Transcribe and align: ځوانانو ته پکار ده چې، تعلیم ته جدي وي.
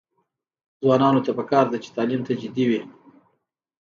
ځوانانو 0.85 1.23
ته 1.25 1.31
پکار 1.39 1.65
ده 1.71 1.77
چې، 1.83 1.89
تعلیم 1.95 2.21
ته 2.27 2.33
جدي 2.41 2.65
وي. 2.69 2.81